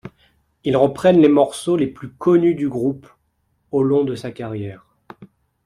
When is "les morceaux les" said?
1.21-1.85